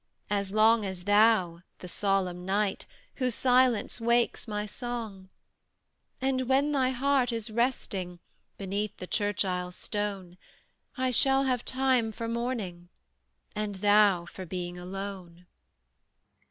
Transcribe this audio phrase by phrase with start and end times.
[0.31, 5.29] As long as thou, the solemn night, Whose silence wakes my song.
[6.19, 8.17] "And when thy heart is resting
[8.57, 10.39] Beneath the church aisle stone,
[10.97, 12.89] I shall have time for mourning,
[13.55, 15.45] And THOU for being alone."